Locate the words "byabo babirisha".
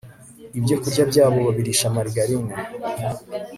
1.11-1.93